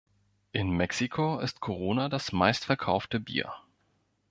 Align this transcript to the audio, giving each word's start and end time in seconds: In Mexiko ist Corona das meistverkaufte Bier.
In 0.51 0.71
Mexiko 0.71 1.37
ist 1.41 1.59
Corona 1.61 2.09
das 2.09 2.31
meistverkaufte 2.31 3.19
Bier. 3.19 3.53